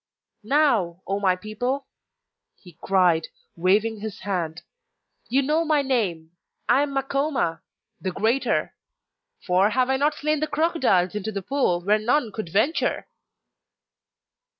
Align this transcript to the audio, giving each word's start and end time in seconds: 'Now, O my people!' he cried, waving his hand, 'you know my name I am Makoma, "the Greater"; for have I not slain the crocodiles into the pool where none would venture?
'Now, 0.41 1.03
O 1.05 1.19
my 1.19 1.35
people!' 1.35 1.85
he 2.59 2.75
cried, 2.81 3.27
waving 3.55 3.99
his 3.99 4.21
hand, 4.21 4.63
'you 5.29 5.43
know 5.43 5.63
my 5.63 5.83
name 5.83 6.31
I 6.67 6.81
am 6.81 6.95
Makoma, 6.95 7.61
"the 8.01 8.09
Greater"; 8.11 8.73
for 9.45 9.69
have 9.69 9.91
I 9.91 9.97
not 9.97 10.15
slain 10.15 10.39
the 10.39 10.47
crocodiles 10.47 11.13
into 11.13 11.31
the 11.31 11.43
pool 11.43 11.81
where 11.81 11.99
none 11.99 12.31
would 12.35 12.49
venture? 12.49 13.05